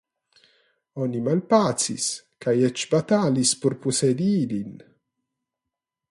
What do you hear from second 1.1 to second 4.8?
malpacis, kaj eĉ batalis por posedi ilin.